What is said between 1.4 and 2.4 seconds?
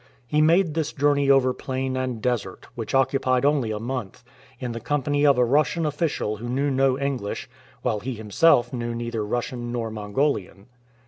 plain and